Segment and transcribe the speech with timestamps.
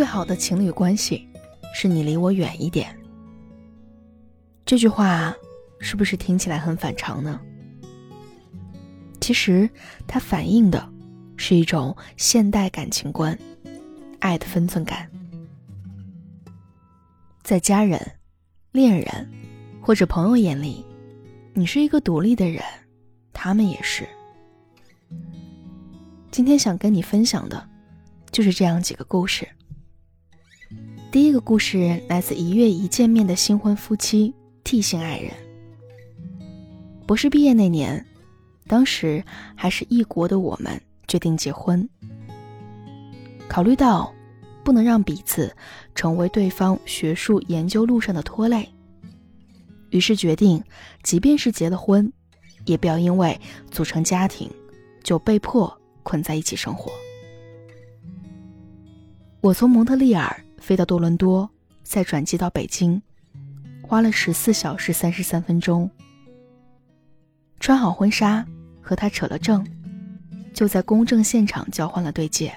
[0.00, 1.28] 最好的情侣关系，
[1.74, 2.98] 是你离我远一点。
[4.64, 5.36] 这句话
[5.78, 7.38] 是不是听起来很反常呢？
[9.20, 9.68] 其实
[10.06, 10.90] 它反映的
[11.36, 13.38] 是一种现代感情观，
[14.20, 15.06] 爱的分寸感。
[17.42, 18.00] 在家人、
[18.72, 19.30] 恋人
[19.82, 20.82] 或者朋友眼里，
[21.52, 22.64] 你是一个独立的人，
[23.34, 24.08] 他们也是。
[26.30, 27.68] 今天想跟你分享的，
[28.32, 29.46] 就是这样几个故事。
[31.12, 34.32] 第一个故事来自一月一见面的新婚夫妻
[34.62, 35.32] T 姓爱人。
[37.04, 38.06] 博士毕业那年，
[38.68, 39.24] 当时
[39.56, 41.88] 还是异国的我们决定结婚。
[43.48, 44.14] 考虑到
[44.62, 45.52] 不能让彼此
[45.96, 48.68] 成为对方学术研究路上的拖累，
[49.90, 50.62] 于是决定，
[51.02, 52.12] 即便是结了婚，
[52.66, 53.36] 也不要因为
[53.68, 54.48] 组成家庭
[55.02, 55.76] 就被迫。
[56.02, 56.90] 困在一起生活。
[59.42, 61.50] 我从蒙特利尔飞到多伦多，
[61.82, 63.02] 再转机到北京，
[63.82, 65.90] 花了十四小时三十三分钟。
[67.58, 68.46] 穿好婚纱，
[68.80, 69.66] 和他扯了证，
[70.54, 72.52] 就在公证现场交换了对戒，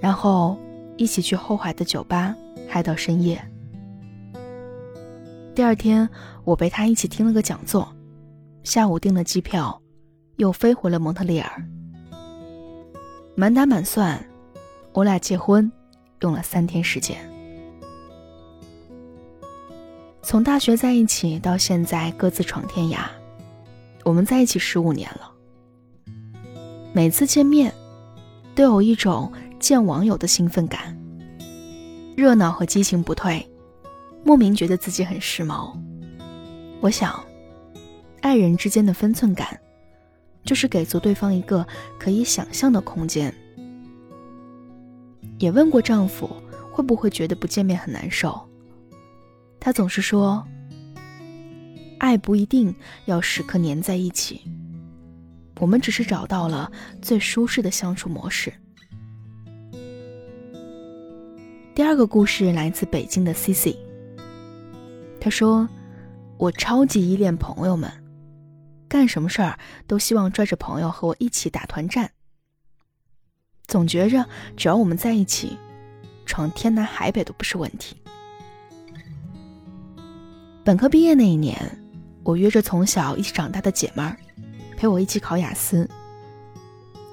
[0.00, 0.58] 然后
[0.96, 2.34] 一起去后海的酒吧
[2.68, 3.38] 嗨到深夜。
[5.54, 6.08] 第二天，
[6.44, 7.94] 我陪他一起听了个讲座，
[8.62, 9.78] 下午订了机票。
[10.36, 11.64] 又飞回了蒙特利尔。
[13.36, 14.20] 满打满算，
[14.92, 15.70] 我俩结婚
[16.20, 17.18] 用了三天时间。
[20.22, 23.06] 从大学在一起到现在各自闯天涯，
[24.04, 25.30] 我们在一起十五年了。
[26.92, 27.72] 每次见面，
[28.54, 30.96] 都有一种见网友的兴奋感，
[32.16, 33.46] 热闹和激情不退，
[34.24, 35.76] 莫名觉得自己很时髦。
[36.80, 37.22] 我想，
[38.20, 39.60] 爱人之间的分寸感。
[40.44, 41.66] 就是给足对方一个
[41.98, 43.34] 可以想象的空间。
[45.44, 46.26] 也问过丈夫
[46.72, 48.48] 会不会觉得不见面很难受，
[49.60, 50.42] 他总是说
[52.00, 52.74] ：“爱不一定
[53.04, 54.40] 要时刻黏在一起，
[55.60, 56.72] 我们只是找到了
[57.02, 58.50] 最舒适的相处模式。”
[61.76, 63.78] 第二个故事来自北京的 C C，
[65.20, 65.68] 他说
[66.38, 67.92] ：“我超级依恋朋友们。”
[68.88, 72.10] 干什么事儿都希望拽着朋友和我一起打团战，
[73.66, 74.24] 总觉着
[74.56, 75.58] 只要我们在一起，
[76.26, 77.96] 闯天南海北都不是问题。
[80.64, 81.78] 本科毕业那一年，
[82.22, 84.16] 我约着从小一起长大的姐妹儿，
[84.76, 85.88] 陪我一起考雅思，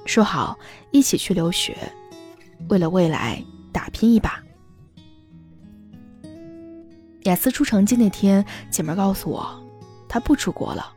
[0.06, 0.58] 说好
[0.90, 1.76] 一起去留学，
[2.68, 4.42] 为了未来打拼一把。
[7.24, 9.62] 雅思出成绩那天，姐妹告诉我，
[10.08, 10.92] 她不出国了。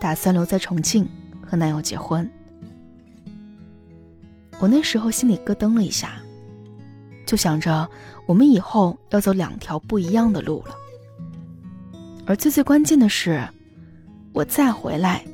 [0.00, 1.06] 打算留在重庆
[1.46, 2.30] 和男友结婚。
[4.60, 6.20] 我那时候心里咯噔了一下，
[7.26, 7.88] 就想着
[8.26, 10.74] 我们以后要走两条不一样的路了。
[12.26, 13.42] 而最最关键的是，
[14.32, 15.24] 我再回来，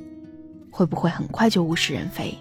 [0.71, 2.35] 会不会很快就物是人非？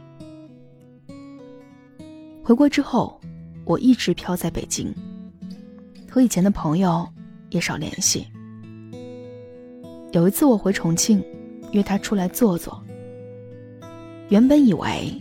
[2.44, 3.20] 回国之后，
[3.66, 4.94] 我一直飘在北京，
[6.10, 7.08] 和以前的朋友
[7.50, 8.28] 也少联系。
[10.12, 11.24] 有一次我回重庆。
[11.72, 12.82] 约他出来坐坐。
[14.30, 15.12] 原本以为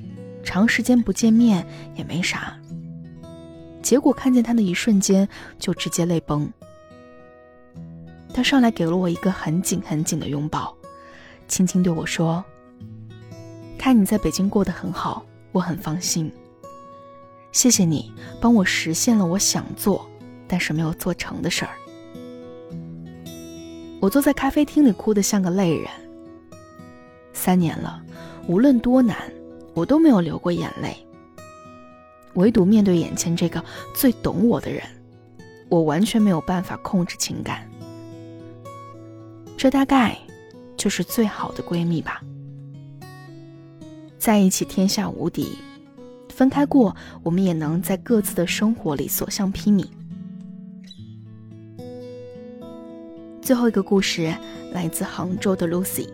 [0.44, 1.66] 长时间不见面
[1.96, 2.56] 也没啥，
[3.82, 5.28] 结果看见他的一瞬间
[5.58, 6.48] 就直接泪崩。
[8.32, 10.76] 他上来给了我一个很紧很紧的拥抱，
[11.48, 12.44] 轻轻对我说
[13.78, 16.30] ：“看你在北京过得很好，我很放心。
[17.52, 20.04] 谢谢你帮我实现了我想做
[20.48, 21.70] 但是没有做成的事儿。”
[24.00, 25.88] 我坐在咖啡厅里哭得像个泪人。
[27.32, 28.02] 三年了，
[28.46, 29.16] 无论多难，
[29.74, 30.96] 我都没有流过眼泪。
[32.34, 33.62] 唯独面对眼前这个
[33.94, 34.82] 最懂我的人，
[35.68, 37.68] 我完全没有办法控制情感。
[39.56, 40.18] 这大概
[40.76, 42.22] 就是最好的闺蜜吧。
[44.18, 45.58] 在一起天下无敌，
[46.28, 49.86] 分开过，我们也能在各自的生活里所向披靡。
[53.40, 54.34] 最后一个故事
[54.72, 56.08] 来自杭州的 Lucy。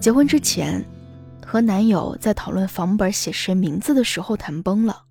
[0.00, 0.84] 结婚之前，
[1.46, 5.04] 和男友在讨论房本写谁名字的时候谈崩了，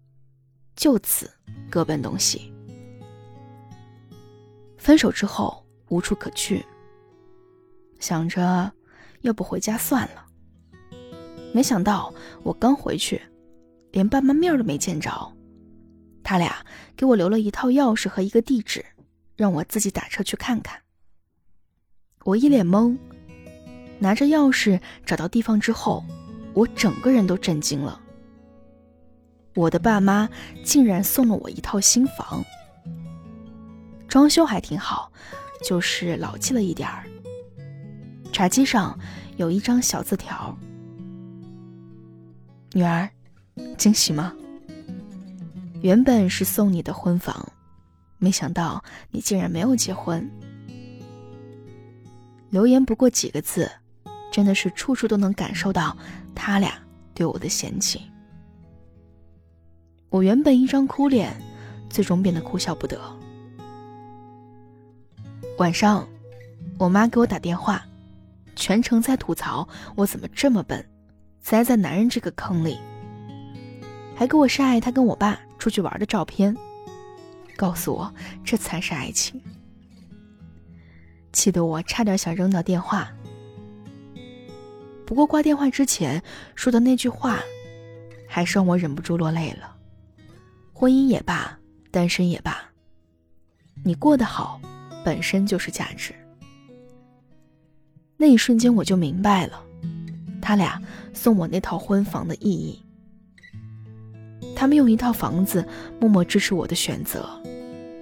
[0.75, 1.31] 就此
[1.71, 2.53] 各奔东西。
[4.77, 6.63] 分手之后无处可去，
[8.01, 8.69] 想着
[9.21, 10.25] 要不回家算了。
[11.53, 13.21] 没想到我刚回去，
[13.91, 15.33] 连爸妈面都没见着，
[16.21, 16.63] 他俩
[16.97, 18.85] 给我留了一套钥匙和一个地址，
[19.37, 20.81] 让我自己打车去看看。
[22.25, 22.97] 我一脸懵。
[23.97, 26.03] 拿着钥匙找到地方之后，
[26.55, 28.01] 我整个人都震惊了。
[29.53, 30.27] 我的爸妈
[30.63, 32.43] 竟然送了我一套新房，
[34.07, 35.11] 装修还挺好，
[35.63, 37.05] 就是老气了一点儿。
[38.31, 38.97] 茶几上
[39.37, 40.57] 有一张小字条
[42.73, 43.09] ：“女儿，
[43.77, 44.33] 惊喜吗？
[45.81, 47.47] 原本是送你的婚房，
[48.17, 50.29] 没想到你竟然没有结婚。”
[52.49, 53.69] 留言不过几个字，
[54.35, 55.95] 真的是处处都能感受到
[56.35, 56.77] 他俩
[57.13, 58.01] 对我的嫌弃。
[60.09, 61.33] 我原本一张哭脸，
[61.89, 62.99] 最终变得哭笑不得。
[65.57, 66.05] 晚上，
[66.77, 67.85] 我妈给我打电话，
[68.57, 69.65] 全程在吐槽
[69.95, 70.85] 我怎么这么笨，
[71.39, 72.77] 栽在男人这个坑里，
[74.17, 76.53] 还给我晒她跟我爸出去玩的照片，
[77.55, 79.41] 告诉我这才是爱情，
[81.31, 83.09] 气得我差点想扔掉电话。
[85.05, 86.21] 不过挂电话之前
[86.55, 87.39] 说的那句话，
[88.27, 89.75] 还是让我忍不住落泪了。
[90.73, 91.57] 婚姻也罢，
[91.91, 92.57] 单身也罢，
[93.83, 94.59] 你过得好，
[95.05, 96.13] 本身就是价值。
[98.17, 99.61] 那一瞬间我就明白了，
[100.41, 100.81] 他俩
[101.13, 102.81] 送我那套婚房的意义。
[104.55, 105.65] 他们用一套房子
[105.99, 107.29] 默默支持我的选择，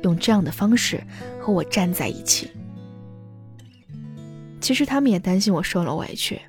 [0.03, 1.03] 用这样的方式
[1.39, 2.49] 和我站在一起。
[4.61, 6.39] 其实他们也担心我受了委屈，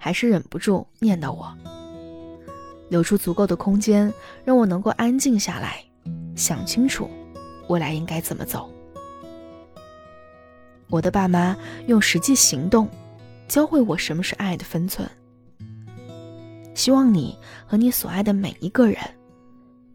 [0.00, 1.56] 还是忍不住念叨我。
[2.88, 4.12] 留出足够的空间，
[4.44, 5.84] 让我能够安静下来，
[6.34, 7.08] 想清楚
[7.68, 8.68] 未来应该怎么走。
[10.88, 11.56] 我的爸妈
[11.86, 12.88] 用实际行动
[13.46, 15.08] 教会我什么是爱的分寸。
[16.74, 18.98] 希望你和你所爱的每一个人，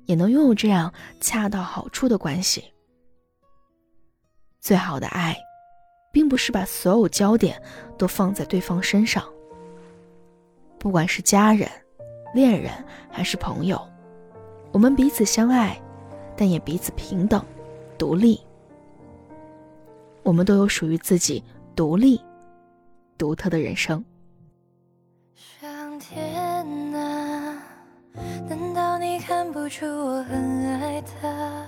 [0.06, 2.64] 也能拥有这样恰到好处的关系。
[4.62, 5.36] 最好的爱，
[6.14, 7.62] 并不是把所有焦点
[7.98, 9.22] 都放在对方身上，
[10.86, 11.68] 不管是家人。
[12.36, 12.72] 恋人
[13.10, 13.82] 还是朋友，
[14.72, 15.76] 我们彼此相爱，
[16.38, 17.44] 但也彼此平等、
[17.98, 18.40] 独立。
[20.22, 21.44] 我们都有属于自己
[21.76, 22.22] 独立、
[23.18, 24.06] 独特的人生。
[25.34, 26.36] 上天
[26.94, 27.58] 啊，
[28.48, 31.66] 难道你看不出我很爱他？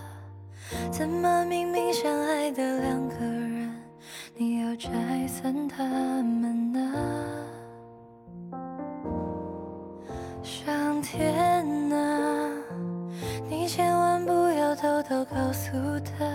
[0.91, 3.73] 怎么明明相爱的两个人，
[4.35, 6.46] 你要拆散他们
[15.09, 15.71] 都告诉
[16.01, 16.26] 他，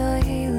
[0.00, 0.49] 情化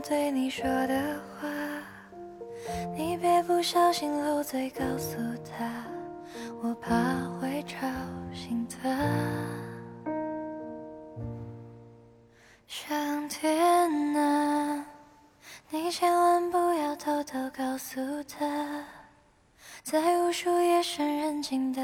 [0.00, 1.48] 对你说的话，
[2.96, 5.84] 你别不小心漏嘴告诉他，
[6.62, 6.94] 我怕
[7.40, 7.86] 会吵
[8.32, 8.88] 醒他。
[12.66, 14.86] 上天啊，
[15.70, 18.84] 你千万不要偷偷告诉他，
[19.82, 21.82] 在无数夜深人静的